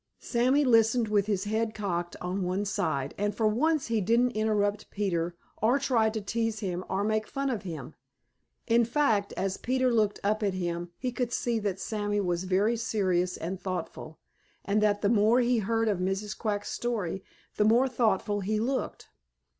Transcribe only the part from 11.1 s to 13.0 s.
could see that Sammy was very